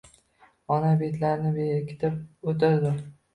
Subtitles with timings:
[0.75, 2.97] Ona betlarini bekitib o‘tirdi.